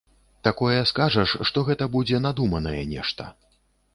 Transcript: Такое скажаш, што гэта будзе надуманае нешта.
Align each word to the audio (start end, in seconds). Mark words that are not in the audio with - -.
Такое 0.45 0.77
скажаш, 0.91 1.33
што 1.49 1.63
гэта 1.69 1.89
будзе 1.95 2.23
надуманае 2.25 2.79
нешта. 2.97 3.29